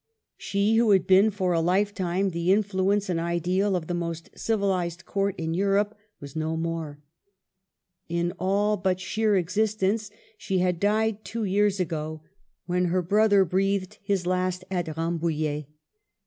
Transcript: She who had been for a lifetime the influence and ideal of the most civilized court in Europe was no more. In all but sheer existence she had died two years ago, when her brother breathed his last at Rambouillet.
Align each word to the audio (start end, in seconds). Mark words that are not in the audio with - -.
She 0.39 0.77
who 0.77 0.89
had 0.89 1.05
been 1.05 1.29
for 1.29 1.53
a 1.53 1.61
lifetime 1.61 2.31
the 2.31 2.51
influence 2.51 3.07
and 3.07 3.19
ideal 3.19 3.75
of 3.75 3.85
the 3.85 3.93
most 3.93 4.31
civilized 4.35 5.05
court 5.05 5.35
in 5.37 5.53
Europe 5.53 5.95
was 6.19 6.35
no 6.35 6.57
more. 6.57 6.97
In 8.09 8.33
all 8.39 8.77
but 8.77 8.99
sheer 8.99 9.37
existence 9.37 10.09
she 10.39 10.57
had 10.57 10.79
died 10.79 11.23
two 11.23 11.43
years 11.43 11.79
ago, 11.79 12.23
when 12.65 12.85
her 12.85 13.03
brother 13.03 13.45
breathed 13.45 13.99
his 14.01 14.25
last 14.25 14.63
at 14.71 14.87
Rambouillet. 14.87 15.67